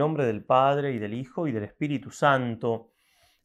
[0.00, 2.92] nombre del Padre y del Hijo y del Espíritu Santo.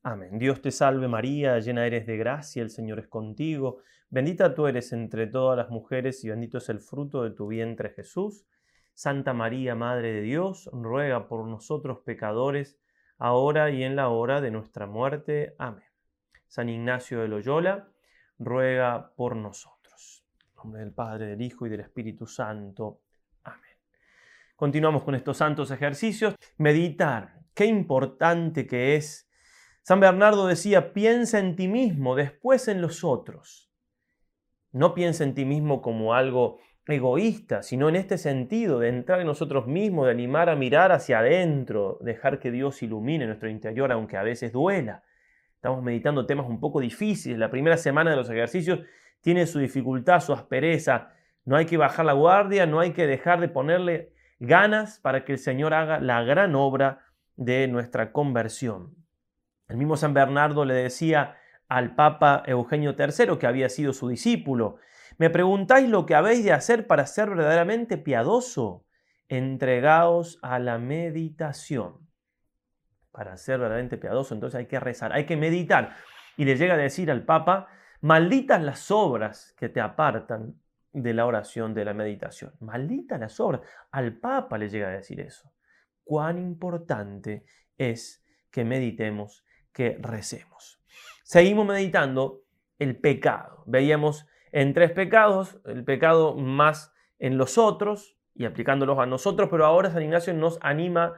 [0.03, 0.39] Amén.
[0.39, 3.79] Dios te salve María, llena eres de gracia, el Señor es contigo.
[4.09, 7.89] Bendita tú eres entre todas las mujeres y bendito es el fruto de tu vientre
[7.89, 8.45] Jesús.
[8.93, 12.79] Santa María, Madre de Dios, ruega por nosotros pecadores,
[13.17, 15.55] ahora y en la hora de nuestra muerte.
[15.57, 15.83] Amén.
[16.47, 17.89] San Ignacio de Loyola,
[18.39, 20.23] ruega por nosotros.
[20.47, 23.01] En nombre del Padre, del Hijo y del Espíritu Santo.
[24.55, 26.35] Continuamos con estos santos ejercicios.
[26.57, 27.41] Meditar.
[27.53, 29.29] Qué importante que es.
[29.81, 33.69] San Bernardo decía, piensa en ti mismo, después en los otros.
[34.71, 39.27] No piensa en ti mismo como algo egoísta, sino en este sentido de entrar en
[39.27, 44.17] nosotros mismos, de animar a mirar hacia adentro, dejar que Dios ilumine nuestro interior, aunque
[44.17, 45.03] a veces duela.
[45.55, 47.37] Estamos meditando temas un poco difíciles.
[47.37, 48.79] La primera semana de los ejercicios
[49.19, 51.11] tiene su dificultad, su aspereza.
[51.43, 55.33] No hay que bajar la guardia, no hay que dejar de ponerle ganas para que
[55.33, 57.05] el Señor haga la gran obra
[57.35, 58.95] de nuestra conversión.
[59.67, 64.77] El mismo San Bernardo le decía al Papa Eugenio III, que había sido su discípulo,
[65.17, 68.85] me preguntáis lo que habéis de hacer para ser verdaderamente piadoso.
[69.27, 72.07] Entregaos a la meditación.
[73.11, 75.95] Para ser verdaderamente piadoso, entonces hay que rezar, hay que meditar.
[76.37, 77.69] Y le llega a decir al Papa,
[78.01, 80.55] malditas las obras que te apartan
[81.01, 82.53] de la oración, de la meditación.
[82.59, 83.61] Maldita las obras.
[83.91, 85.51] Al Papa le llega a decir eso.
[86.03, 87.45] Cuán importante
[87.77, 90.81] es que meditemos, que recemos.
[91.23, 92.43] Seguimos meditando
[92.79, 93.63] el pecado.
[93.65, 99.65] Veíamos en tres pecados, el pecado más en los otros y aplicándolos a nosotros, pero
[99.65, 101.13] ahora San Ignacio nos anima,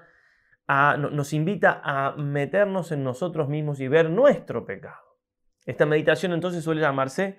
[0.68, 5.18] a, nos invita a meternos en nosotros mismos y ver nuestro pecado.
[5.66, 7.38] Esta meditación entonces suele llamarse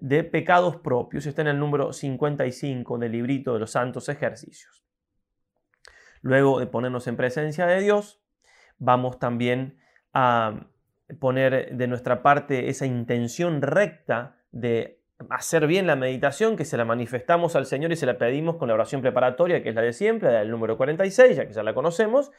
[0.00, 1.26] de pecados propios.
[1.26, 4.84] Está en el número 55 del librito de los santos ejercicios.
[6.20, 8.20] Luego de ponernos en presencia de Dios,
[8.78, 9.78] vamos también
[10.12, 10.66] a
[11.20, 15.00] poner de nuestra parte esa intención recta de
[15.30, 18.68] hacer bien la meditación, que se la manifestamos al Señor y se la pedimos con
[18.68, 21.62] la oración preparatoria, que es la de siempre, la del número 46, ya que ya
[21.62, 22.30] la conocemos.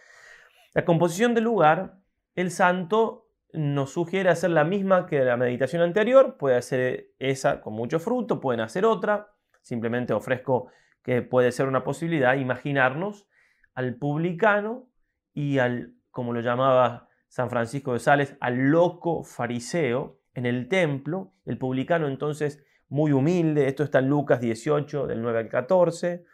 [0.73, 1.95] La composición del lugar,
[2.35, 7.73] el santo nos sugiere hacer la misma que la meditación anterior, puede hacer esa con
[7.73, 10.71] mucho fruto, pueden hacer otra, simplemente ofrezco
[11.03, 13.27] que puede ser una posibilidad, imaginarnos
[13.73, 14.89] al publicano
[15.33, 21.33] y al, como lo llamaba San Francisco de Sales, al loco fariseo en el templo,
[21.45, 26.25] el publicano entonces muy humilde, esto está en Lucas 18, del 9 al 14,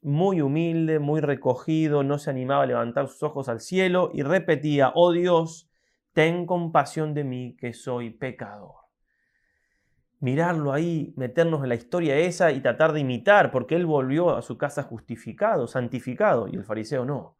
[0.00, 4.92] muy humilde, muy recogido, no se animaba a levantar sus ojos al cielo y repetía,
[4.94, 5.68] oh Dios,
[6.18, 8.74] ten compasión de mí que soy pecador.
[10.18, 14.42] Mirarlo ahí, meternos en la historia esa y tratar de imitar, porque él volvió a
[14.42, 17.36] su casa justificado, santificado, y el fariseo no.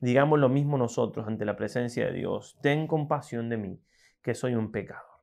[0.00, 2.56] Digamos lo mismo nosotros ante la presencia de Dios.
[2.62, 3.82] Ten compasión de mí,
[4.22, 5.20] que soy un pecador.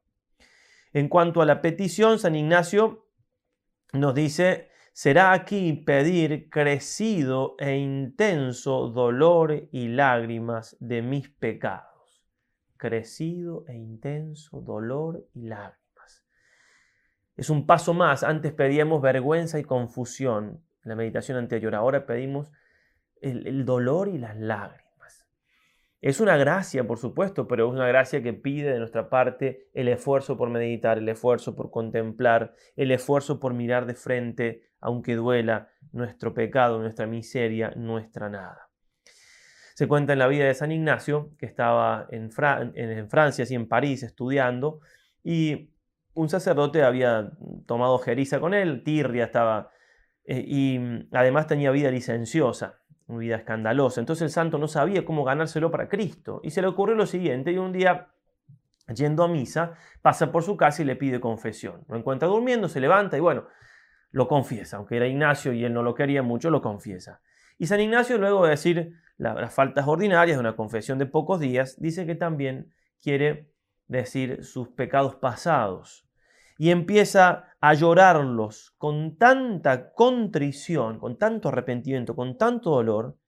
[0.93, 3.07] En cuanto a la petición, San Ignacio
[3.93, 11.90] nos dice, será aquí pedir crecido e intenso dolor y lágrimas de mis pecados
[12.81, 16.25] crecido e intenso dolor y lágrimas.
[17.37, 18.23] Es un paso más.
[18.23, 21.75] Antes pedíamos vergüenza y confusión en la meditación anterior.
[21.75, 22.51] Ahora pedimos
[23.21, 25.27] el, dolor y las lágrimas.
[26.01, 29.87] Es una gracia, por supuesto, pero es una gracia que pide de nuestra parte el
[29.87, 35.69] esfuerzo por meditar, el esfuerzo por contemplar, el esfuerzo por mirar de frente, aunque duela,
[35.91, 38.70] nuestro pecado, nuestra miseria, nuestra nada.
[39.81, 44.03] Se cuenta en la vida de San Ignacio, que estaba en, Francia, y en París,
[44.03, 44.79] estudiando,
[45.23, 45.71] y
[46.13, 47.31] un sacerdote había
[47.65, 49.71] tomado jeriza con él, tirria estaba,
[50.23, 52.77] eh, y mm, además tenía vida licenciosa,
[53.07, 54.01] vida escandalosa.
[54.01, 56.41] Entonces el santo no sabía cómo ganárselo para Cristo.
[56.43, 58.09] Y se le ocurrió lo siguiente, y un día,
[58.95, 61.85] yendo a misa, pasa por su casa y le pide confesión.
[61.89, 63.47] Lo encuentra durmiendo, se levanta y bueno,
[64.11, 67.19] lo confiesa, aunque era Ignacio y él no lo quería mucho, lo confiesa.
[67.61, 71.79] Y San Ignacio, luego de decir las faltas ordinarias de una confesión de pocos días,
[71.79, 72.73] dice que también
[73.03, 73.51] quiere
[73.87, 76.09] decir sus pecados pasados.
[76.57, 83.19] Y empieza a llorarlos con tanta contrición, con tanto arrepentimiento, con tanto dolor,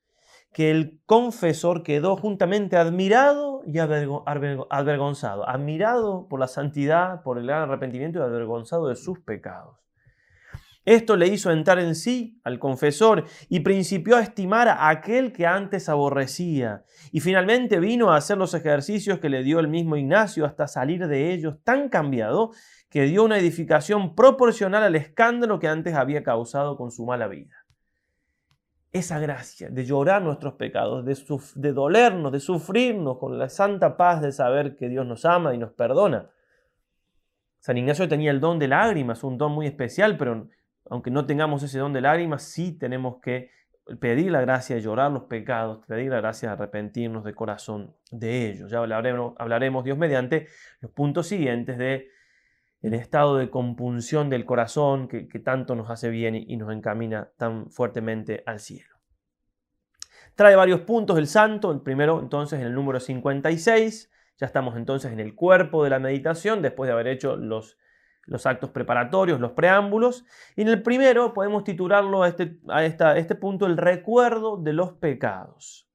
[0.51, 7.69] que el confesor quedó juntamente admirado y avergonzado, admirado por la santidad, por el gran
[7.69, 9.82] arrepentimiento y avergonzado de sus pecados.
[10.85, 15.45] Esto le hizo entrar en sí al confesor y principió a estimar a aquel que
[15.45, 16.83] antes aborrecía.
[17.11, 21.07] Y finalmente vino a hacer los ejercicios que le dio el mismo Ignacio hasta salir
[21.07, 22.51] de ellos tan cambiado
[22.89, 27.55] que dio una edificación proporcional al escándalo que antes había causado con su mala vida.
[28.91, 34.31] esa gracia de llorar nuestros pecados, de, dolernos, de sufrirnos con la santa paz de
[34.31, 36.29] saber que Dios nos ama y nos perdona.
[37.57, 40.47] San Ignacio tenía el don de lágrimas, un don muy especial, pero
[40.93, 43.49] aunque no tengamos ese don de lágrimas, sí tenemos que
[43.99, 48.51] pedir la gracia de llorar los pecados, pedir la gracia de arrepentirnos de corazón de
[48.51, 48.69] ellos.
[48.69, 50.45] Ya hablaremos, hablaremos Dios mediante
[50.81, 52.11] los puntos siguientes de
[52.83, 57.71] el estado de compunción del corazón que, tanto nos hace bien y, nos encamina tan
[57.71, 58.95] fuertemente al cielo.
[60.35, 65.11] Trae varios puntos el santo, el primero entonces en el número 56, ya estamos entonces
[65.11, 67.79] en el cuerpo de la meditación después de haber hecho los,
[68.25, 70.25] los actos preparatorios, los preámbulos,
[70.55, 72.85] y en el primero podemos titularlo a este, a
[73.17, 75.89] este punto el recuerdo de los pecados.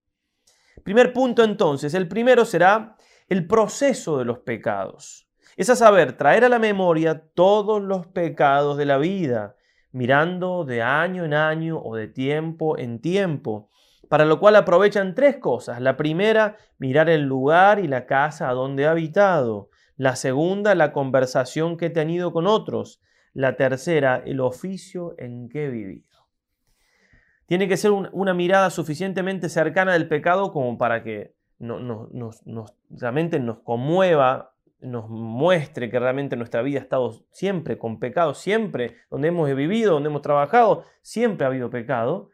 [0.85, 2.97] Primer punto entonces, el primero será
[3.29, 5.29] el proceso de los pecados
[5.59, 9.57] es a saber, traer a la memoria todos los pecados de la vida,
[9.91, 13.69] mirando de año en año o de tiempo en tiempo,
[14.09, 15.81] para lo cual aprovechan tres cosas.
[15.81, 19.69] La primera, mirar el lugar y la casa a donde he habitado.
[19.99, 23.03] La segunda, la conversación que he tenido con otros.
[23.35, 26.07] La tercera, el oficio en que he vivido.
[27.45, 34.53] Tiene que ser una mirada suficientemente cercana del pecado como para que realmente nos conmueva
[34.81, 39.95] nos muestre que realmente nuestra vida ha estado siempre con pecado, siempre donde hemos vivido,
[39.95, 42.31] donde hemos trabajado, siempre ha habido pecado.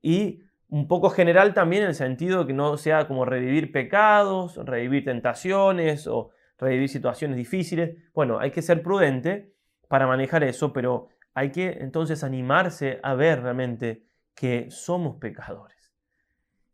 [0.00, 4.56] Y un poco general también en el sentido de que no sea como revivir pecados,
[4.64, 7.96] revivir tentaciones o revivir situaciones difíciles.
[8.12, 9.54] Bueno, hay que ser prudente
[9.88, 15.92] para manejar eso, pero hay que entonces animarse a ver realmente que somos pecadores.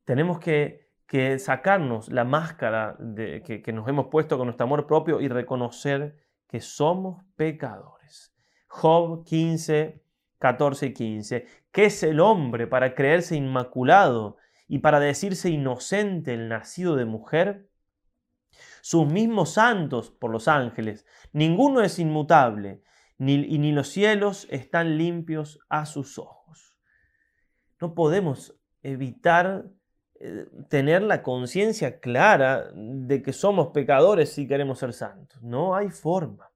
[0.04, 5.20] Tenemos que que sacarnos la máscara de, que, nos hemos puesto con nuestro amor propio
[5.20, 6.14] y reconocer
[6.46, 8.32] que somos pecadores.
[8.68, 10.00] Job 15,
[10.38, 11.46] 14 y 15.
[11.72, 14.36] ¿Qué es el hombre para creerse inmaculado
[14.68, 17.68] y para decirse inocente el nacido de mujer?
[18.82, 22.82] Sus mismos santos por los ángeles, ninguno es inmutable,
[23.18, 26.78] ni, y ni los cielos están limpios a sus ojos.
[27.80, 29.66] No podemos evitar
[30.22, 35.42] eh, tener la conciencia clara de que somos pecadores si queremos ser santos.
[35.42, 36.50] No hay forma.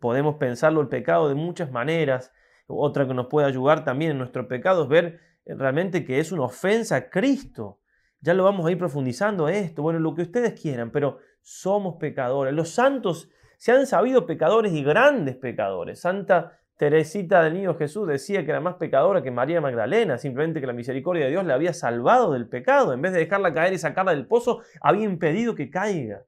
[0.00, 2.32] Podemos pensarlo el pecado de muchas maneras.
[2.66, 6.32] Otra que nos puede ayudar también en nuestro pecado es ver eh, realmente que es
[6.32, 7.80] una ofensa a Cristo.
[8.20, 9.82] Ya lo vamos a ir profundizando esto.
[9.82, 12.52] Bueno, lo que ustedes quieran, pero somos pecadores.
[12.52, 16.00] Los santos se han sabido pecadores y grandes pecadores.
[16.00, 20.66] Santa Teresita del Niño Jesús decía que era más pecadora que María Magdalena, simplemente que
[20.66, 22.92] la misericordia de Dios le había salvado del pecado.
[22.92, 26.22] En vez de dejarla caer y sacarla del pozo, había impedido que caiga.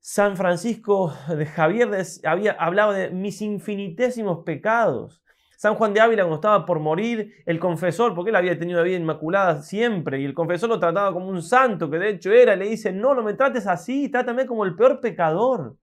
[0.00, 1.88] San Francisco de Javier
[2.24, 5.19] había hablado de mis infinitésimos pecados.
[5.60, 8.82] San Juan de Ávila, cuando estaba por morir, el confesor, porque él había tenido una
[8.82, 12.56] vida inmaculada siempre, y el confesor lo trataba como un santo, que de hecho era,
[12.56, 15.76] le dice, no, no me trates así, trátame como el peor pecador,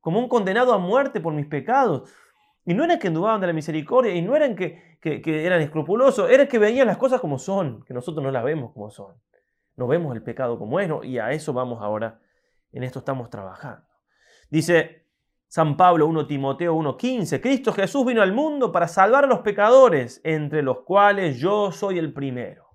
[0.00, 2.12] como un condenado a muerte por mis pecados.
[2.66, 6.46] Y no eran que dudaban de la misericordia, y no eran que, eran escrupulosos, era
[6.46, 9.14] que veían las cosas como son, que nosotros no las vemos como son.
[9.76, 12.20] No vemos el pecado como es, y a eso vamos ahora,
[12.72, 13.86] en esto estamos trabajando.
[14.50, 15.07] Dice
[15.48, 20.20] San Pablo 1 Timoteo 1:15, Cristo Jesús vino al mundo para salvar a los pecadores,
[20.22, 22.68] entre los cuales yo soy el primero.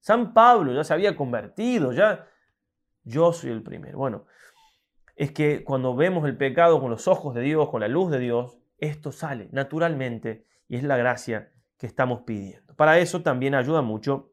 [0.00, 2.26] San Pablo ya se había convertido, ya
[3.02, 3.98] yo soy el primero.
[3.98, 4.24] Bueno,
[5.16, 8.18] es que cuando vemos el pecado con los ojos de Dios, con la luz de
[8.18, 12.74] Dios, esto sale naturalmente y es la gracia que estamos pidiendo.
[12.74, 14.32] Para eso también ayuda mucho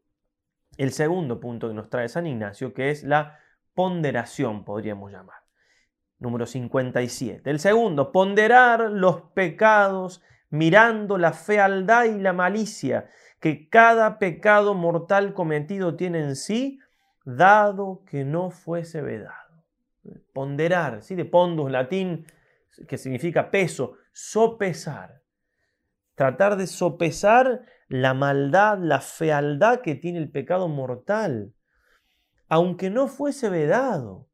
[0.78, 3.38] el segundo punto que nos trae San Ignacio, que es la
[3.74, 5.41] ponderación, podríamos llamar.
[6.22, 7.50] Número 57.
[7.50, 13.10] El segundo, ponderar los pecados mirando la fealdad y la malicia
[13.40, 16.80] que cada pecado mortal cometido tiene en sí,
[17.26, 19.66] dado que no fuese vedado.
[20.32, 21.16] Ponderar, ¿sí?
[21.16, 22.28] de pondus, latín,
[22.88, 25.24] que significa peso, sopesar.
[26.14, 31.56] Tratar de sopesar la maldad, la fealdad que tiene el pecado mortal,
[32.48, 34.28] aunque no fuese vedado,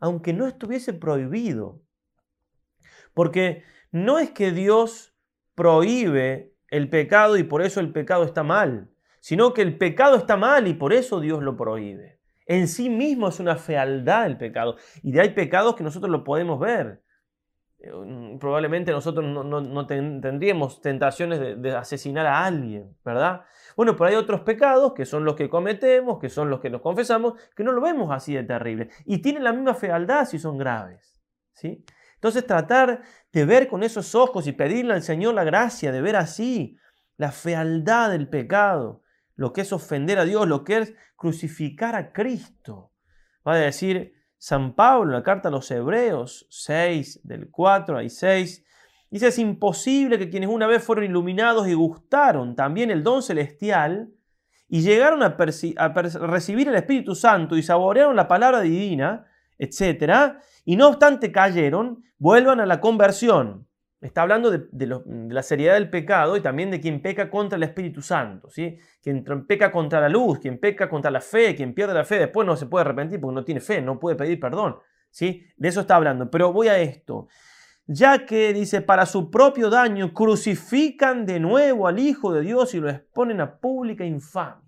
[0.00, 1.82] aunque no estuviese prohibido.
[3.14, 5.14] Porque no es que Dios
[5.54, 10.36] prohíbe el pecado y por eso el pecado está mal, sino que el pecado está
[10.36, 12.20] mal y por eso Dios lo prohíbe.
[12.46, 14.76] En sí mismo es una fealdad el pecado.
[15.02, 17.02] Y de hay pecados que nosotros lo podemos ver.
[17.78, 17.90] Eh,
[18.40, 23.42] probablemente nosotros no, tendríamos tentaciones de, asesinar a alguien, ¿verdad?
[23.76, 26.80] Bueno, pero hay otros pecados que son los que cometemos, que son los que nos
[26.80, 28.88] confesamos, que no lo vemos así de terrible.
[29.04, 31.20] Y tienen la misma fealdad si son graves,
[31.52, 31.84] ¿sí?
[32.14, 36.16] Entonces tratar de ver con esos ojos y pedirle al Señor la gracia de ver
[36.16, 36.78] así
[37.18, 39.02] la fealdad del pecado,
[39.34, 42.92] lo que es ofender a Dios, lo que es crucificar a Cristo.
[43.46, 48.08] Va a decir San Pablo en la carta a los Hebreos 6, del 4 al
[48.08, 48.64] 6,
[49.16, 54.10] dice, es imposible que quienes una vez fueron iluminados y gustaron también el don celestial
[54.68, 55.36] y llegaron a,
[56.26, 59.26] recibir el Espíritu Santo y saborearon la palabra divina,
[59.58, 63.68] etc., y no obstante cayeron, vuelvan a la conversión.
[64.00, 68.02] Está hablando de, la seriedad del pecado y también de quien peca contra el Espíritu
[68.02, 68.50] Santo.
[68.50, 68.76] ¿sí?
[69.00, 72.46] Quien peca contra la luz, quien peca contra la fe, quien pierde la fe, después
[72.46, 74.76] no se puede arrepentir porque no tiene fe, no puede pedir perdón.
[75.10, 75.46] ¿sí?
[75.56, 76.30] De eso está hablando.
[76.30, 77.28] Pero voy a esto.
[77.86, 82.80] Ya que dice, para su propio daño crucifican de nuevo al Hijo de Dios y
[82.80, 84.62] lo exponen a pública infamia.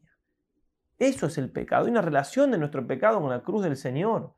[0.98, 1.84] Eso es el pecado.
[1.84, 4.34] Hay una relación de nuestro pecado con la cruz del Señor.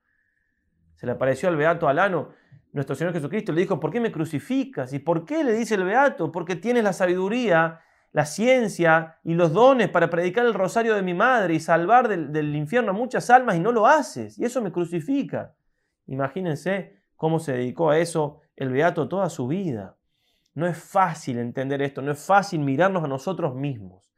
[0.94, 2.30] Se le apareció al Beato Alano
[2.72, 4.92] nuestro Señor Jesucristo le dijo, ¿por qué me crucificas?
[4.92, 6.30] ¿Y por qué le dice el Beato?
[6.30, 7.80] Porque tienes la sabiduría,
[8.12, 12.54] la ciencia y los dones para predicar el rosario de mi madre y salvar del,
[12.54, 14.38] infierno a muchas almas y no lo haces.
[14.38, 15.54] Y eso me crucifica.
[16.06, 19.96] Imagínense cómo se dedicó a eso el Beato toda su vida.
[20.54, 24.12] No es fácil entender esto, no es fácil mirarnos a nosotros mismos.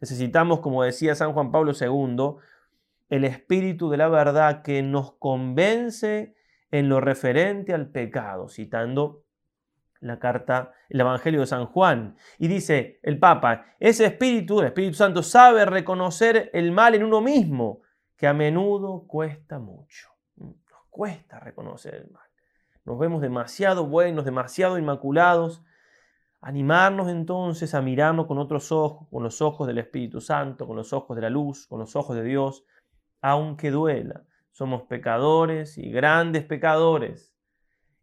[0.00, 2.40] Necesitamos, como decía San Juan Pablo II,
[3.08, 6.34] el espíritu de la verdad que nos convence
[6.72, 9.22] en lo referente al pecado, citando
[10.00, 12.16] la carta, el Evangelio de San Juan.
[12.38, 17.20] Y dice el Papa, ese espíritu, el Espíritu Santo, sabe reconocer el mal en uno
[17.20, 17.82] mismo,
[18.16, 20.08] que a menudo cuesta mucho.
[20.36, 20.56] Nos
[20.90, 22.23] cuesta reconocer el mal.
[22.84, 25.62] Nos vemos demasiado buenos, demasiado inmaculados.
[26.40, 30.92] Animarnos entonces a mirarnos con otros ojos, con los ojos del Espíritu Santo, con los
[30.92, 32.64] ojos de la luz, con los ojos de Dios,
[33.22, 34.24] aunque duela
[34.54, 37.34] somos pecadores y grandes pecadores.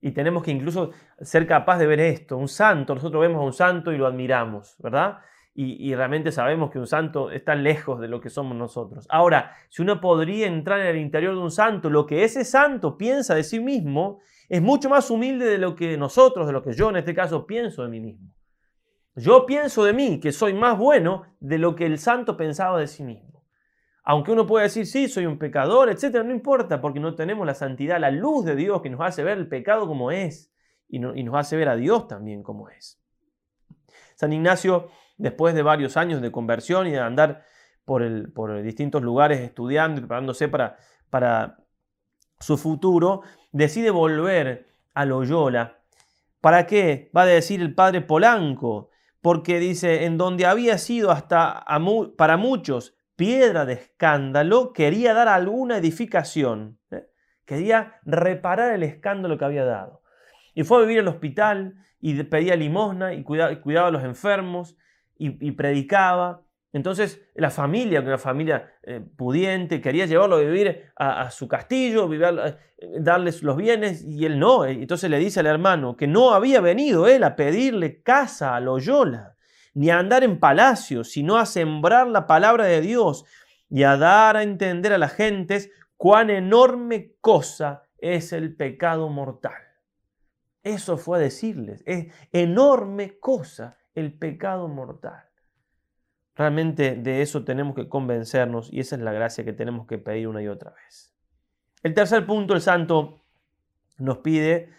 [0.02, 2.36] Y tenemos que incluso ser capaz de ver esto.
[2.38, 5.20] Un santo, nosotros vemos a un santo y lo admiramos, ¿verdad?
[5.54, 9.06] Y, realmente sabemos que un santo está lejos de lo que somos nosotros.
[9.10, 12.98] Ahora, si uno podría entrar en el interior de un santo, lo que ese santo
[12.98, 14.20] piensa de sí mismo
[14.51, 17.48] es mucho más humilde de lo que nosotros, de lo que yo en este caso
[17.48, 18.34] pienso de mí mismo.
[19.15, 22.88] Yo pienso de mí que soy más bueno de lo que el santo pensaba de
[22.88, 23.46] sí mismo.
[24.03, 27.53] Aunque uno pueda decir, sí, soy un pecador, etcétera, no importa, porque no tenemos la
[27.53, 30.51] santidad, la luz de Dios que nos hace ver el pecado como es
[30.89, 33.01] y, nos hace ver a Dios también como es.
[34.15, 37.46] San Ignacio, después de varios años de conversión y de andar
[37.86, 41.61] por, distintos lugares estudiando y preparándose para
[42.41, 43.21] su futuro,
[43.51, 45.79] decide volver a Loyola.
[46.41, 47.12] ¿Para qué?
[47.15, 48.89] Va a decir el padre Polanco,
[49.21, 51.63] porque dice, en donde había sido hasta
[52.17, 57.07] para muchos piedra de escándalo, quería dar alguna edificación, ¿eh?
[57.45, 60.01] quería reparar el escándalo que había dado.
[60.55, 64.75] Y fue a vivir al hospital y pedía limosna y cuidaba, a los enfermos
[65.17, 66.41] y, predicaba.
[66.74, 72.58] Entonces la familia, una familia eh, pudiente, quería llevarlo a vivir a, su castillo, eh,
[73.00, 74.66] darles los bienes, y él no.
[74.66, 79.36] Entonces le dice al hermano que no había venido él a pedirle casa a Loyola,
[79.74, 83.25] ni a andar en palacios, sino a sembrar la palabra de Dios
[83.70, 89.54] y a dar a entender a las gentes cuán enorme cosa es el pecado mortal.
[90.63, 95.31] Eso fue a decirles, es enorme cosa el pecado mortal.
[96.41, 100.27] Realmente de eso tenemos que convencernos y esa es la gracia que tenemos que pedir
[100.27, 101.13] una y otra vez.
[101.83, 103.21] El tercer punto, el santo
[104.00, 104.71] nos pide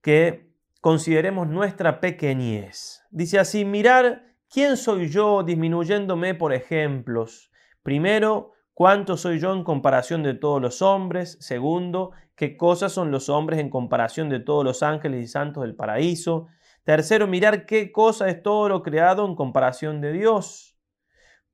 [0.00, 3.02] que consideremos nuestra pequeñez.
[3.10, 7.50] Dice así, mirar quién soy yo disminuyéndome por ejemplos.
[7.82, 11.36] Primero, cuánto soy yo en comparación de todos los hombres.
[11.40, 15.74] Segundo, qué cosas son los hombres en comparación de todos los ángeles y santos del
[15.74, 16.46] paraíso.
[16.84, 20.71] Tercero, mirar qué cosa es todo lo creado en comparación de Dios.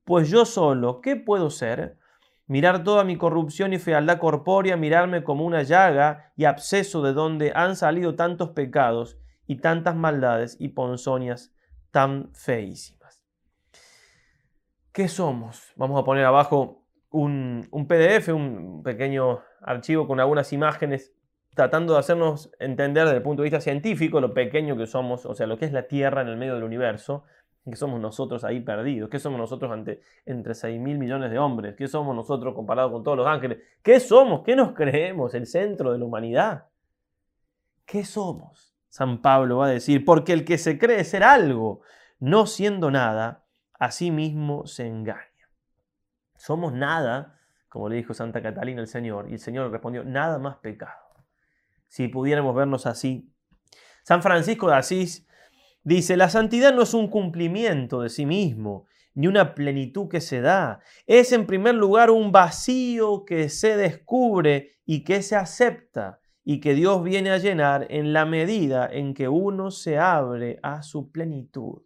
[0.09, 1.99] Pues yo solo, ¿qué puedo ser?
[2.47, 7.53] Mirar toda mi corrupción y fealdad corpórea, mirarme como una llaga y absceso de donde
[7.55, 11.55] han salido tantos pecados y tantas maldades y ponzoñas
[11.91, 13.23] tan feísimas.
[14.93, 15.75] ¿Qué somos?
[15.77, 21.13] Vamos a poner abajo un, un PDF, un pequeño archivo con algunas imágenes
[21.55, 25.35] tratando de hacernos entender desde el punto de vista científico lo pequeño que somos, o
[25.35, 27.25] sea, lo que es la Tierra en el medio del universo,
[27.71, 29.11] ¿Qué somos nosotros ahí perdidos?
[29.11, 31.75] ¿Qué somos nosotros ante, entre 6 mil millones de hombres?
[31.77, 33.59] ¿Qué somos nosotros comparado con todos los ángeles?
[33.83, 34.43] ¿Qué somos?
[34.45, 35.35] ¿Qué nos creemos?
[35.35, 36.67] ¿El centro de la humanidad?
[37.85, 38.75] ¿Qué somos?
[38.89, 41.83] San Pablo va a decir, porque el que se cree ser algo,
[42.19, 43.45] no siendo nada,
[43.79, 45.29] a sí mismo se engaña.
[46.37, 50.57] Somos nada, como le dijo Santa Catalina el Señor, y el Señor respondió, nada más
[50.57, 51.09] pecado.
[51.87, 53.33] Si pudiéramos vernos así.
[54.03, 55.28] San Francisco de Asís
[55.89, 60.43] Dice, la santidad no es un cumplimiento de sí mismo, ni una plenitud que se
[60.43, 60.81] da.
[61.07, 66.75] Es en primer lugar un vacío que se descubre y que se acepta y que
[66.75, 71.81] Dios viene a llenar en la medida en que uno se abre a su plenitud.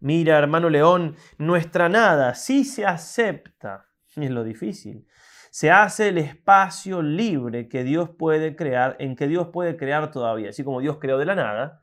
[0.00, 3.86] Mira, hermano León, nuestra nada sí se acepta,
[4.16, 5.06] es lo difícil.
[5.52, 10.48] Se hace el espacio libre que Dios puede crear, en que Dios puede crear todavía.
[10.50, 11.81] Así como Dios creó de la nada,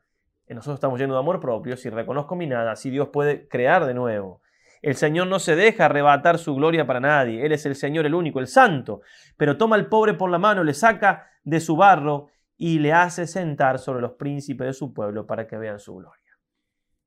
[0.54, 3.94] nosotros estamos llenos de amor propio, si reconozco mi nada, así Dios puede crear de
[3.94, 4.40] nuevo.
[4.82, 7.44] El Señor no se deja arrebatar su gloria para nadie.
[7.44, 9.02] Él es el Señor, el único, el santo.
[9.36, 13.26] Pero toma al pobre por la mano, le saca de su barro y le hace
[13.26, 16.20] sentar sobre los príncipes de su pueblo para que vean su gloria.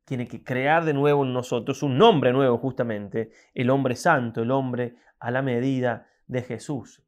[0.06, 4.52] Tiene que crear de nuevo en nosotros un nombre nuevo, justamente, el hombre santo, el
[4.52, 7.04] hombre a la medida de Jesús.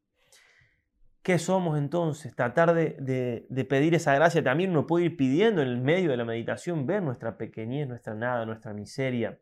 [1.26, 2.36] ¿Qué somos entonces?
[2.36, 4.44] Tratar de, de, pedir esa gracia.
[4.44, 8.14] También uno puede ir pidiendo en el medio de la meditación, ver nuestra pequeñez, nuestra
[8.14, 9.40] nada, nuestra miseria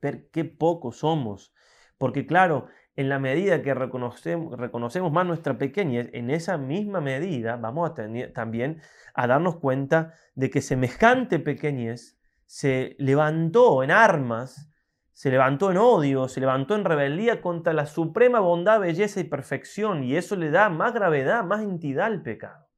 [0.00, 1.52] ver qué poco somos.
[1.98, 7.56] Porque claro, en la medida que reconocemos, reconocemos más nuestra pequeñez, en esa misma medida
[7.56, 8.80] vamos a tener, también
[9.14, 14.70] a darnos cuenta de que semejante pequeñez se levantó en armas,
[15.18, 20.04] se levantó en odio, se levantó en rebeldía contra la suprema bondad, belleza y perfección,
[20.04, 22.68] y eso le da más gravedad, más entidad al pecado.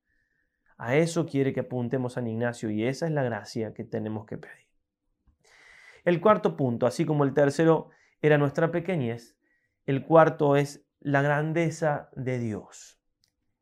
[0.78, 4.38] A eso quiere que apuntemos San Ignacio y esa es la gracia que tenemos que
[4.38, 4.68] pedir.
[6.06, 7.90] El cuarto punto, así como el tercero
[8.23, 9.37] era nuestra pequeñez,
[9.85, 12.99] el cuarto es la grandeza de Dios.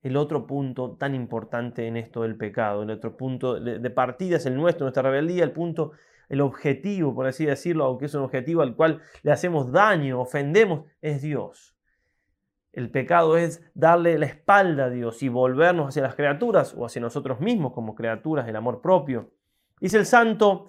[0.03, 4.47] El otro punto tan importante en esto del pecado, el otro punto de partida es
[4.47, 5.95] el nuestro, nuestra rebeldía, el punto,
[6.29, 10.85] el objetivo, por así decirlo, aunque es un objetivo al cual le hacemos daño, ofendemos,
[11.01, 11.77] es Dios.
[12.73, 17.01] El pecado es darle la espalda a Dios y volvernos hacia las criaturas o hacia
[17.01, 19.33] nosotros mismos como criaturas del amor propio.
[19.81, 20.69] Dice el santo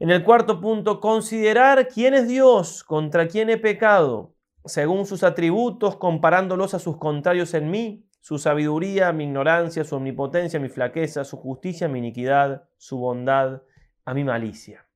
[0.00, 5.96] en el cuarto punto, considerar quién es Dios, contra quién he pecado, según sus atributos,
[5.96, 11.36] comparándolos a sus contrarios en mí, su sabiduría, mi ignorancia, su omnipotencia, mi flaqueza, su
[11.36, 13.62] justicia, mi iniquidad, su bondad,
[14.04, 14.86] a mi malicia.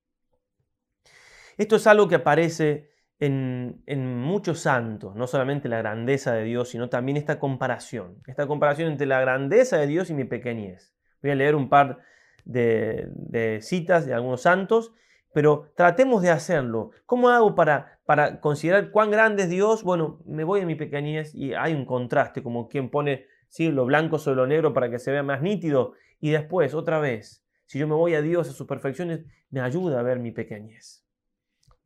[1.57, 6.69] Esto es algo que aparece en, en, muchos santos, no solamente la grandeza de Dios,
[6.69, 10.95] sino también esta comparación, esta comparación entre la grandeza de Dios y mi pequeñez.
[11.21, 11.99] Voy a leer un par
[12.45, 14.93] de, citas de algunos santos,
[15.33, 16.91] pero tratemos de hacerlo.
[17.07, 19.83] ¿Cómo hago para, para considerar cuán grande es Dios?
[19.85, 23.71] Bueno, me voy a mi pequeñez y hay un contraste, como quien pone ¿sí?
[23.71, 25.93] lo blanco sobre lo negro para que se vea más nítido.
[26.21, 30.01] Y después, otra vez, si yo me voy a Dios, a sus perfecciones, me ayuda
[30.01, 31.05] a ver mi pequeñez.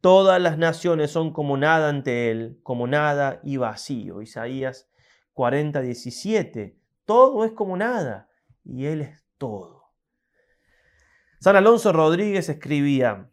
[0.01, 4.23] Todas las naciones son como nada ante Él, como nada y vacío.
[4.23, 4.89] Isaías
[5.33, 6.79] 40, 17.
[7.05, 8.29] Todo es como nada
[8.65, 9.91] y Él es todo.
[11.41, 13.29] San Alonso Rodríguez escribía,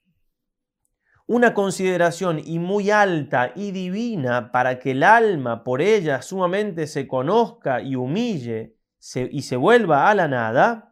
[1.27, 7.07] una consideración y muy alta y divina para que el alma por ella sumamente se
[7.07, 8.75] conozca y humille
[9.13, 10.88] y se vuelva a la nada,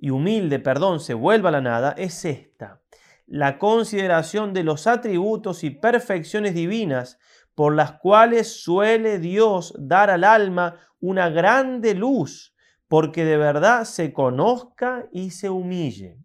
[0.00, 2.80] y humilde, perdón, se vuelva a la nada, es esta,
[3.26, 7.18] la consideración de los atributos y perfecciones divinas
[7.54, 12.54] por las cuales suele Dios dar al alma una grande luz,
[12.88, 16.16] porque de verdad se conozca y se humille.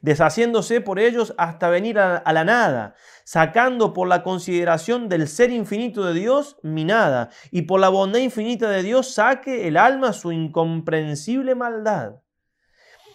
[0.00, 6.04] Deshaciéndose por ellos hasta venir a, la nada, sacando por la consideración del ser infinito
[6.04, 10.30] de Dios mi nada, y por la bondad infinita de Dios saque el alma su
[10.30, 12.20] incomprensible maldad,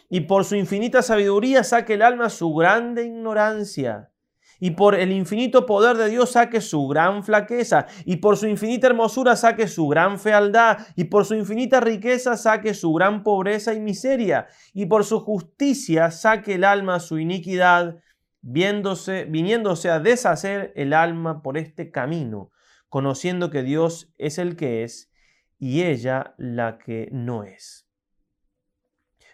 [0.10, 4.12] y por su infinita sabiduría saque el alma su grande ignorancia,
[4.60, 8.88] y por el infinito poder de Dios saque su gran flaqueza, y por su infinita
[8.88, 13.80] hermosura saque su gran fealdad, y por su infinita riqueza saque su gran pobreza y
[13.80, 17.98] miseria, y por su justicia saque el alma su iniquidad,
[18.42, 22.52] viéndose, viniéndose a deshacer el alma por este camino,
[22.90, 25.12] conociendo que Dios es el que es,
[25.58, 27.89] y ella la que no es.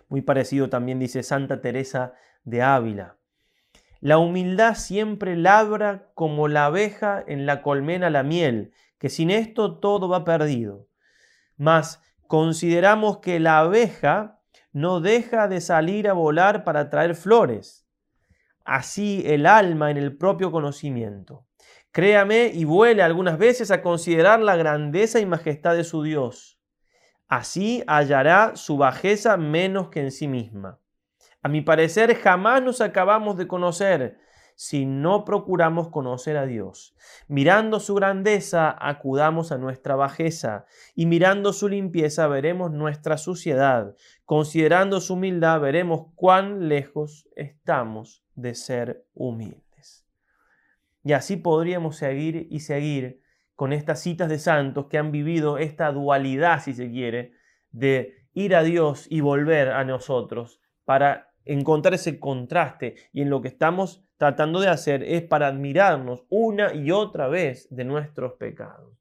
[0.08, 2.14] Muy parecido también dice Santa Teresa
[2.44, 3.18] de Ávila.
[4.00, 9.80] La humildad siempre labra como la abeja en la colmena la miel, que sin esto
[9.80, 10.88] todo va perdido.
[11.58, 14.42] Mas consideramos que la abeja
[14.72, 17.88] no deja de salir a volar para traer flores.
[18.64, 21.46] Así el alma en el propio conocimiento.
[21.92, 26.60] Créame y vuele algunas veces a considerar la grandeza y majestad de su Dios.
[27.28, 30.80] Así hallará su bajeza menos que en sí misma.
[31.42, 34.18] A mi parecer jamás nos acabamos de conocer
[34.56, 36.96] si no procuramos conocer a Dios.
[37.28, 43.96] Mirando su grandeza, acudamos a nuestra bajeza, y mirando su limpieza, veremos nuestra suciedad.
[44.24, 50.08] Considerando su humildad, veremos cuán lejos estamos de ser humildes.
[51.04, 53.22] Y así podríamos seguir y seguir
[53.56, 57.34] con estas citas de santos que han vivido esta dualidad, si se quiere,
[57.72, 62.96] de ir a Dios y volver a nosotros para encontrar ese contraste.
[63.14, 67.68] Y en lo que estamos tratando de hacer es para admirarnos una y otra vez
[67.70, 68.98] de nuestros pecados,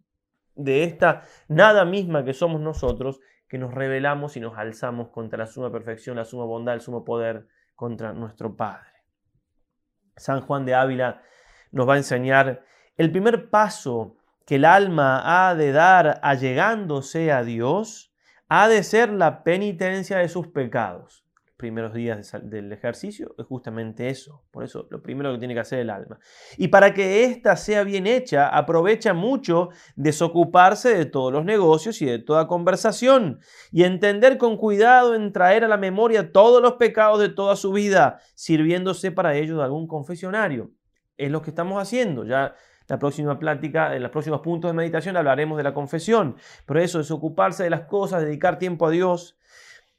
[0.54, 5.46] de esta nada misma que somos nosotros, que nos rebelamos y nos alzamos contra la
[5.46, 8.88] suma perfección, la suma bondad, el sumo poder, contra nuestro Padre.
[10.16, 11.22] San Juan de Ávila
[11.72, 12.64] nos va a enseñar
[12.96, 18.12] el primer paso que el alma ha de dar allegándose a Dios,
[18.48, 21.24] ha de ser la penitencia de sus pecados
[21.64, 24.44] primeros días del ejercicio es justamente eso.
[24.50, 26.18] Por eso lo primero que tiene que hacer el alma.
[26.58, 32.06] Y para que ésta sea bien hecha, aprovecha mucho desocuparse de todos los negocios y
[32.06, 37.20] de toda conversación y entender con cuidado en traer a la memoria todos los pecados
[37.20, 40.70] de toda su vida, sirviéndose para ello de algún confesionario.
[41.16, 42.24] Es lo que estamos haciendo.
[42.24, 42.54] Ya
[42.88, 46.36] la próxima plática, en los próximos puntos de meditación hablaremos de la confesión.
[46.66, 49.36] Pero eso, desocuparse de las cosas, dedicar tiempo a Dios,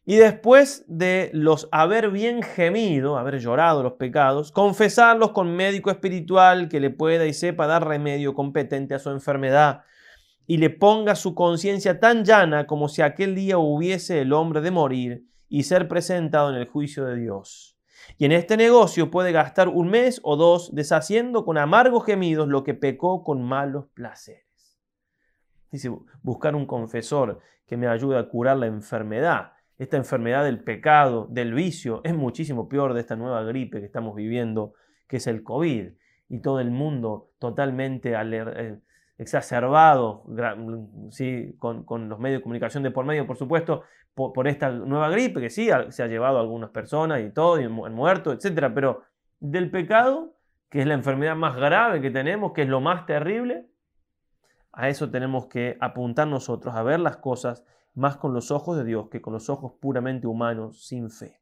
[0.07, 6.69] y después de los haber bien gemido, haber llorado los pecados, confesarlos con médico espiritual
[6.69, 9.81] que le pueda y sepa dar remedio competente a su enfermedad
[10.45, 14.69] y le ponga su conciencia tan llana como si aquel día hubiese el hombre de
[14.69, 17.74] morir y ser presentado en el juicio de Dios.
[18.17, 22.63] Y en este negocio puede gastar un mes o dos deshaciendo con amargos gemidos lo
[22.63, 24.77] que pecó con malos placeres.
[25.71, 25.91] Dice,
[26.21, 31.53] buscar un confesor que me ayude a curar la enfermedad esta enfermedad del pecado, del
[31.53, 34.73] vicio, es muchísimo peor de esta nueva gripe que estamos viviendo,
[35.07, 35.89] que es el COVID.
[36.29, 38.79] Y todo el mundo totalmente eh,
[39.17, 40.25] exacerbado,
[41.11, 41.55] ¿sí?
[41.59, 45.49] Con, los medios de comunicación de por medio, por supuesto, por, esta nueva gripe, que
[45.49, 48.71] sí, se ha llevado a algunas personas y todo, y han muerto, etc.
[48.73, 49.03] Pero
[49.39, 50.35] del pecado,
[50.69, 53.67] que es la enfermedad más grave que tenemos, que es lo más terrible,
[54.71, 58.83] a eso tenemos que apuntar nosotros, a ver las cosas más con los ojos de
[58.83, 61.39] Dios que con los ojos puramente humanos sin fe.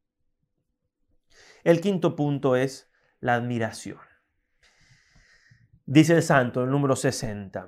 [1.64, 3.98] El quinto punto es la admiración.
[5.86, 7.68] Dice el santo, el número 60,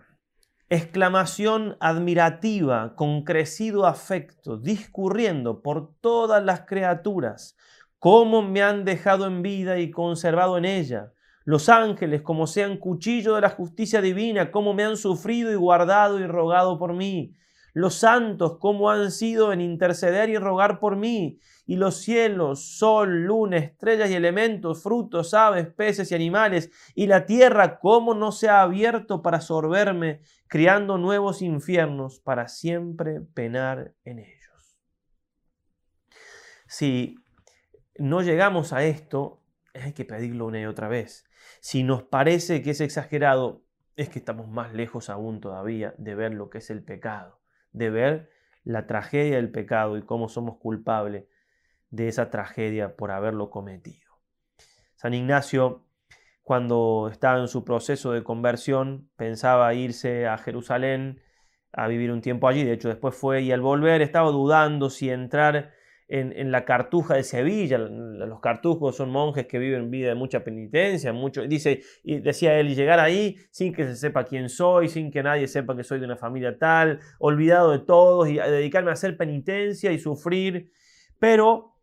[0.70, 7.58] exclamación admirativa con crecido afecto, discurriendo por todas las criaturas,
[8.00, 11.12] cómo me han dejado en vida y conservado en ella.
[11.44, 16.18] Los ángeles, como sean cuchillo de la justicia divina, cómo me han sufrido y guardado
[16.18, 17.36] y rogado por mí
[17.76, 23.26] los santos cómo han sido en interceder y rogar por mí, y los cielos, sol,
[23.26, 28.48] luna, estrellas y elementos, frutos, aves, peces y animales, y la tierra cómo no se
[28.48, 34.78] ha abierto para sorberme, criando nuevos infiernos para siempre penar en ellos.
[36.68, 37.18] Si
[37.98, 41.26] no llegamos a esto, hay que pedirlo una y otra vez.
[41.60, 43.66] Si nos parece que es exagerado,
[43.98, 47.42] es que estamos más lejos aún todavía de ver lo que es el pecado
[47.76, 48.30] de ver
[48.64, 51.26] la tragedia del pecado y cómo somos culpables
[51.90, 54.12] de esa tragedia por haberlo cometido.
[54.96, 55.86] San Ignacio,
[56.42, 61.22] cuando estaba en su proceso de conversión, pensaba irse a Jerusalén
[61.72, 65.10] a vivir un tiempo allí, de hecho después fue y al volver estaba dudando si
[65.10, 65.74] entrar
[66.08, 67.78] en, la cartuja de Sevilla.
[67.78, 72.76] Los cartujos son monjes que viven vida de mucha penitencia, mucho, dice, y decía él,
[72.76, 76.06] llegar ahí sin que se sepa quién soy, sin que nadie sepa que soy de
[76.06, 80.72] una familia tal, olvidado de todos, y dedicarme a hacer penitencia y sufrir.
[81.20, 81.76] Pero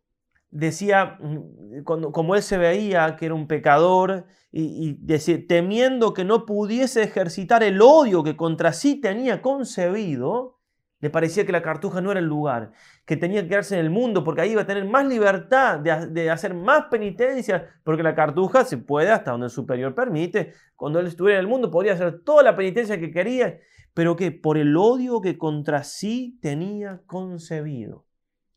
[0.49, 6.45] decía, mm, como él se veía que era un pecador, y, y temiendo que no
[6.45, 10.59] pudiese ejercitar el odio que contra sí tenía concebido,
[11.03, 12.71] le parecía que la cartuja no era el lugar,
[13.05, 16.29] que tenía que quedarse en el mundo porque ahí iba a tener más libertad de,
[16.29, 20.53] hacer más penitencias, porque la cartuja se puede hasta donde el superior permite.
[20.77, 23.59] Cuando él estuviera en el mundo podría hacer toda la penitencia que quería,
[23.93, 28.05] pero que por el odio que contra sí tenía concebido.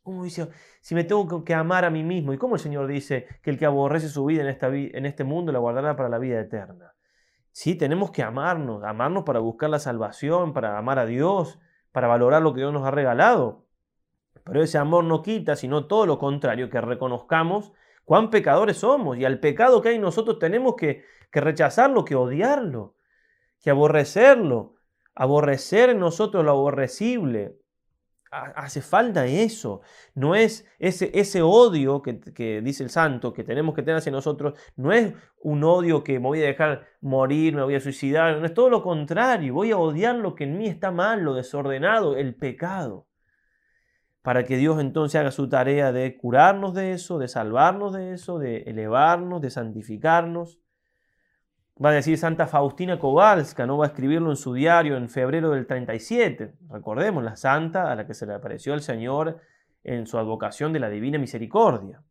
[0.04, 0.48] Como dice,
[0.80, 3.58] si me tengo que amar a mí mismo, ¿y cómo el Señor dice que el
[3.58, 6.94] que aborrece su vida en, esta, en este mundo la guardará para la vida eterna?
[7.50, 11.58] Sí, tenemos que amarnos, amarnos para buscar la salvación, para amar a Dios,
[11.96, 13.64] para valorar lo que Dios nos ha regalado.
[14.44, 17.72] Pero ese amor no quita, sino todo lo contrario, que reconozcamos
[18.04, 22.14] cuán pecadores somos y al pecado que hay en nosotros tenemos que, que rechazarlo, que
[22.14, 22.96] odiarlo,
[23.62, 24.74] que aborrecerlo,
[25.14, 27.56] aborrecer en nosotros lo aborrecible,
[28.54, 29.80] hace falta eso.
[30.14, 34.12] No es ese, ese odio que, que, dice el santo que tenemos que tener hacia
[34.12, 38.38] nosotros, no es un odio que me voy a dejar morir, me voy a suicidar,
[38.38, 41.34] no es todo lo contrario, voy a odiar lo que en mí está mal, lo
[41.34, 43.06] desordenado, el pecado.
[44.22, 48.38] Para que Dios entonces haga su tarea de curarnos de eso, de salvarnos de eso,
[48.38, 50.58] de elevarnos, de santificarnos
[51.82, 53.78] va a decir Santa Faustina Kowalska, ¿no?
[53.78, 56.54] va a escribirlo en su diario en febrero del 37.
[56.70, 59.40] Recordemos, la santa a la que se le apareció el Señor
[59.84, 62.02] en su advocación de la divina misericordia.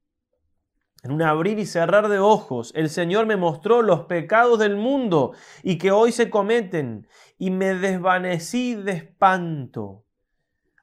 [1.04, 5.34] En un abrir y cerrar de ojos, el Señor me mostró los pecados del mundo
[5.62, 10.04] y que hoy se cometen, y me desvanecí de espanto.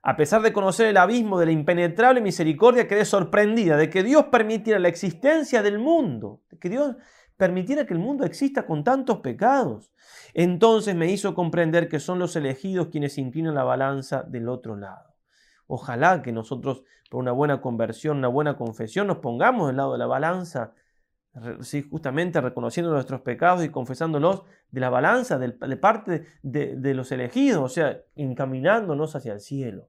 [0.02, 4.26] A pesar de conocer el abismo de la impenetrable misericordia, quedé sorprendida de que Dios
[4.26, 6.96] permitiera la existencia del mundo, de que Dios
[7.42, 9.90] permitiera que el mundo exista con tantos pecados.
[10.32, 15.16] Entonces me hizo comprender que son los elegidos quienes inclinan la balanza del otro lado.
[15.66, 19.98] Ojalá que nosotros, por una buena conversión, una buena confesión, nos pongamos del lado de
[19.98, 20.72] la balanza,
[21.90, 27.60] justamente reconociendo nuestros pecados y confesándolos de la balanza, de, parte de, de los elegidos,
[27.60, 29.88] o sea, encaminándonos hacia el cielo.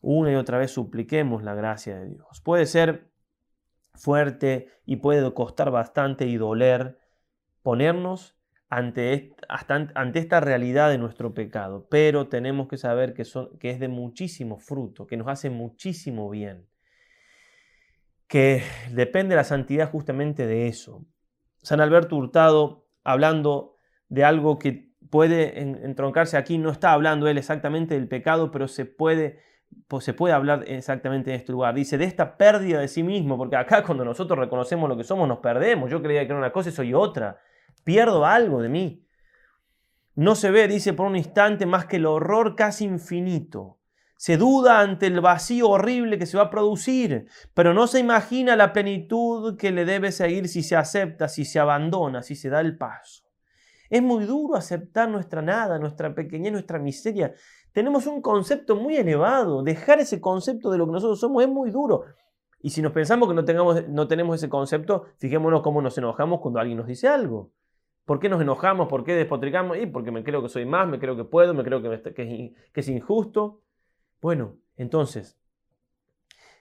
[0.00, 2.40] Una y otra vez supliquemos la gracia de Dios.
[2.40, 3.11] Puede ser
[3.94, 6.98] fuerte y puede costar bastante y doler
[7.62, 8.36] ponernos
[8.68, 9.34] ante,
[10.14, 14.58] esta realidad de nuestro pecado, pero tenemos que saber que, son, que es de muchísimo
[14.58, 16.66] fruto, que nos hace muchísimo bien,
[18.28, 21.04] que depende la santidad justamente de eso.
[21.60, 23.76] San Alberto Hurtado, hablando
[24.08, 28.86] de algo que puede entroncarse aquí, no está hablando él exactamente del pecado, pero se
[28.86, 29.40] puede
[30.00, 31.74] se puede hablar exactamente en este lugar.
[31.74, 35.28] Dice, de esta pérdida de sí mismo, porque acá cuando nosotros reconocemos lo que somos
[35.28, 35.90] nos perdemos.
[35.90, 37.38] Yo creía que era una cosa y soy otra.
[37.84, 39.06] Pierdo algo de mí.
[40.14, 43.78] No se ve, dice, por un instante más que el horror casi infinito.
[44.16, 48.54] Se duda ante el vacío horrible que se va a producir, pero no se imagina
[48.54, 52.60] la plenitud que le debe seguir si se acepta, si se abandona, si se da
[52.60, 53.24] el paso.
[53.90, 57.34] Es muy duro aceptar nuestra nada, nuestra pequeñez, nuestra miseria
[57.72, 59.62] tenemos un concepto muy elevado.
[59.62, 62.04] Dejar ese concepto de lo que nosotros somos es muy duro.
[62.60, 66.78] Y si nos pensamos que no, tenemos ese concepto, fijémonos cómo nos enojamos cuando alguien
[66.78, 67.50] nos dice algo.
[68.04, 68.88] ¿Por qué nos enojamos?
[68.88, 69.78] ¿Por qué despotricamos?
[69.78, 72.54] Y porque me creo que soy más, me creo que puedo, me creo que, que,
[72.74, 73.62] es, injusto.
[74.20, 75.38] Bueno, entonces,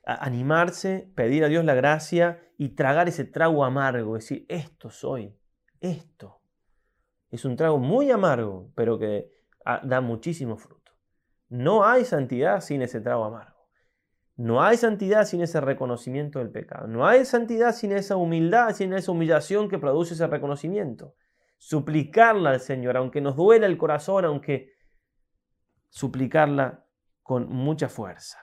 [0.03, 5.35] animarse, pedir a Dios la gracia y tragar ese trago amargo, decir, esto soy,
[5.81, 6.39] esto.
[7.29, 9.31] Es un trago muy amargo, pero que
[9.65, 10.80] ah, da muchísimo fruto.
[11.51, 13.67] No hay santidad sin ese trago amargo.
[14.37, 16.87] No hay santidad sin ese reconocimiento del pecado.
[16.87, 21.13] No hay santidad sin esa humildad, sin esa humillación que produce ese reconocimiento.
[21.57, 24.71] Suplicarla al Señor, aunque nos duela el corazón, aunque
[25.89, 26.85] suplicarla
[27.21, 28.37] con mucha fuerza.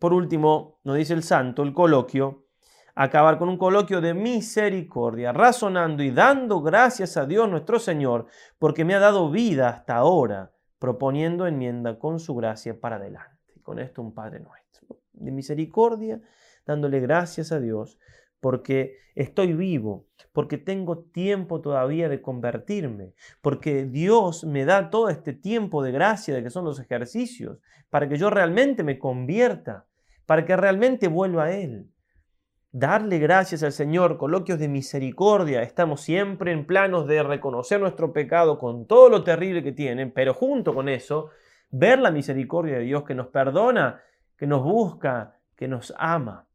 [0.00, 2.48] Por último, nos dice el santo, el coloquio,
[2.96, 8.26] acabar con un coloquio de misericordia, razonando y dando gracias a Dios nuestro Señor,
[8.58, 13.60] porque me ha dado vida hasta ahora proponiendo enmienda con su gracia para adelante.
[13.62, 16.20] Con esto un Padre nuestro, de misericordia,
[16.64, 17.98] dándole gracias a Dios
[18.40, 25.32] porque estoy vivo, porque tengo tiempo todavía de convertirme, porque Dios me da todo este
[25.32, 27.58] tiempo de gracia de que son los ejercicios,
[27.90, 29.86] para que yo realmente me convierta,
[30.26, 31.90] para que realmente vuelva a Él
[32.78, 38.58] darle gracias al Señor, coloquios de misericordia, estamos siempre en planos de reconocer nuestro pecado
[38.58, 41.30] con todo lo terrible que tienen, pero junto con eso,
[41.70, 44.02] ver la misericordia de Dios que nos perdona,
[44.36, 46.48] que nos busca, que nos ama.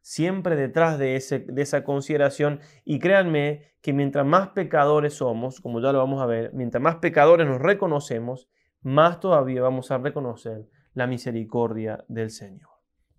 [0.00, 5.80] Siempre detrás de, ese, de esa consideración, y créanme que mientras más pecadores somos, como
[5.80, 8.48] ya lo vamos a ver, mientras más pecadores nos reconocemos,
[8.80, 12.71] más todavía vamos a reconocer la misericordia del Señor.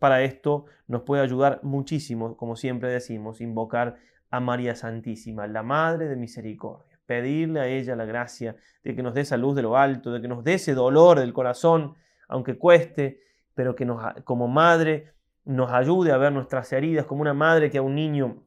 [0.04, 3.96] Para esto nos puede ayudar muchísimo, como siempre decimos, invocar
[4.32, 7.00] a María Santísima, la Madre de Misericordia.
[7.06, 10.20] Pedirle a ella la gracia de que nos dé esa luz de lo alto, de
[10.20, 11.96] que nos dé ese dolor del corazón,
[12.28, 13.22] aunque cueste,
[13.56, 15.14] pero que nos, como madre
[15.46, 18.44] nos ayude a ver nuestras heridas, como una madre que a un niño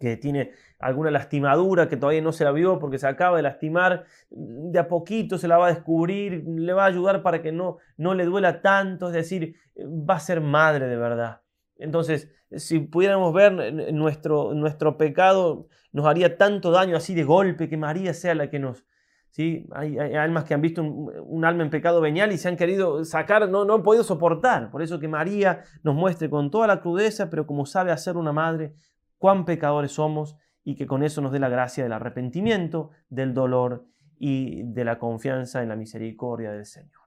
[0.00, 4.04] que tiene alguna lastimadura que todavía no se la vio porque se acaba de lastimar,
[4.30, 7.78] de a poquito se la va a descubrir, le va a ayudar para que no,
[7.96, 11.42] no le duela tanto, es decir, va a ser madre de verdad.
[11.76, 17.76] Entonces, si pudiéramos ver nuestro, nuestro pecado, nos haría tanto daño así de golpe que
[17.76, 18.84] María sea la que nos...
[19.30, 19.66] ¿sí?
[19.72, 23.48] Hay, almas que han visto un, alma en pecado venial y se han querido sacar,
[23.48, 24.70] no, no han podido soportar.
[24.70, 28.32] Por eso que María nos muestre con toda la crudeza, pero como sabe hacer una
[28.32, 28.74] madre,
[29.18, 33.86] cuán pecadores somos y que con eso nos dé la gracia del arrepentimiento, del dolor
[34.18, 37.00] y de la confianza en la misericordia del Señor.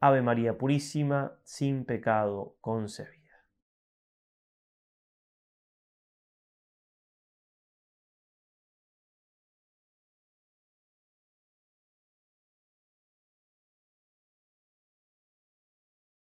[0.00, 3.19] Ave María Purísima, sin pecado concebida.